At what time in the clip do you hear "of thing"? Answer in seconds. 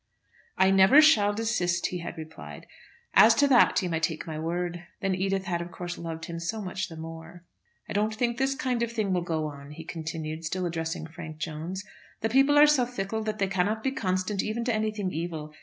8.81-9.13